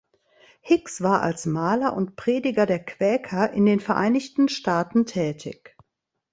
Hicks 0.61 1.03
war 1.03 1.21
als 1.21 1.45
Maler 1.45 1.95
und 1.95 2.15
Prediger 2.15 2.65
der 2.65 2.83
Quäker 2.83 3.51
in 3.53 3.67
den 3.67 3.79
Vereinigten 3.79 4.49
Staaten 4.49 5.05
tätig. 5.05 5.77